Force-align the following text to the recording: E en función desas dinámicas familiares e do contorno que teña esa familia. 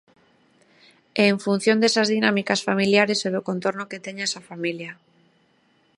E 1.21 1.23
en 1.31 1.37
función 1.45 1.77
desas 1.79 2.07
dinámicas 2.15 2.63
familiares 2.67 3.19
e 3.27 3.29
do 3.35 3.45
contorno 3.49 3.89
que 3.89 4.03
teña 4.05 4.27
esa 4.29 4.41
familia. 4.49 4.91